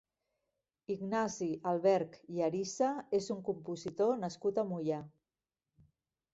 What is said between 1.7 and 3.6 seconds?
Alberch i Arisa és un